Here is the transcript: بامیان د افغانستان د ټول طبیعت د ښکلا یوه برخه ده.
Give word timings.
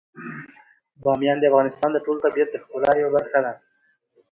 بامیان 1.03 1.37
د 1.39 1.43
افغانستان 1.51 1.89
د 1.93 1.97
ټول 2.05 2.17
طبیعت 2.25 2.49
د 2.51 2.55
ښکلا 2.63 2.91
یوه 3.01 3.11
برخه 3.15 3.39
ده. 3.45 3.53